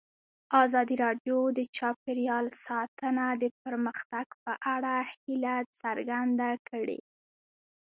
ازادي 0.63 0.95
راډیو 1.03 1.37
د 1.57 1.59
چاپیریال 1.77 2.45
ساتنه 2.65 3.25
د 3.41 3.43
پرمختګ 3.63 4.27
په 4.43 4.53
اړه 4.73 4.95
هیله 5.11 5.55
څرګنده 5.79 6.49
کړې. 6.69 6.99